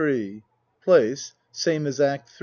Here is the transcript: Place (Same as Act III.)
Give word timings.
Place 0.83 1.33
(Same 1.51 1.85
as 1.85 2.01
Act 2.01 2.29
III.) 2.29 2.35